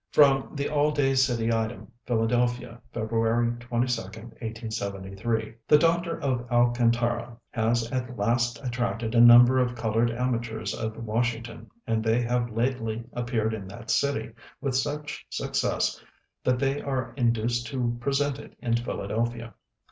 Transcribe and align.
From 0.09 0.55
"The 0.55 0.67
All 0.67 0.89
Day 0.89 1.13
City 1.13 1.53
Item," 1.53 1.91
Philadelphia, 2.07 2.81
Feb. 2.91 3.59
22, 3.59 4.01
1873: 4.01 5.53
"'The 5.67 5.77
Doctor 5.77 6.19
of 6.19 6.49
Alcantara' 6.51 7.37
has 7.51 7.87
at 7.91 8.17
last 8.17 8.59
attracted 8.65 9.13
a 9.13 9.21
number 9.21 9.59
of 9.59 9.75
colored 9.75 10.09
amateurs 10.09 10.73
of 10.73 10.97
Washington; 10.97 11.69
and 11.85 12.03
they 12.03 12.19
have 12.23 12.49
lately 12.49 13.03
appeared 13.13 13.53
in 13.53 13.67
that 13.67 13.91
city, 13.91 14.33
with 14.59 14.75
such 14.75 15.23
success 15.29 16.01
that 16.43 16.57
they 16.57 16.81
are 16.81 17.13
induced 17.15 17.67
to 17.67 17.95
present 17.99 18.39
it 18.39 18.55
in 18.59 18.75
Philadelphia. 18.77 19.53